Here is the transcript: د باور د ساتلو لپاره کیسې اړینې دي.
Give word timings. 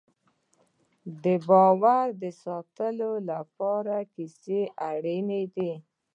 د 1.23 1.25
باور 1.49 2.05
د 2.21 2.23
ساتلو 2.43 3.11
لپاره 3.29 3.95
کیسې 4.13 4.61
اړینې 4.91 5.43
دي. 5.55 5.71